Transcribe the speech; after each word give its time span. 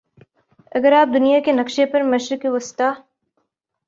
اگر 0.75 0.91
آپ 0.91 1.13
دنیا 1.13 1.39
کے 1.45 1.51
نقشے 1.51 1.85
پر 1.85 2.01
مشرق 2.03 2.45
وسطیٰ 2.45 2.91